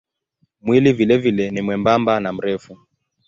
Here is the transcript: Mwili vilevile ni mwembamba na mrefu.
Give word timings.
Mwili 0.61 0.93
vilevile 0.93 1.51
ni 1.51 1.61
mwembamba 1.61 2.19
na 2.19 2.33
mrefu. 2.33 2.77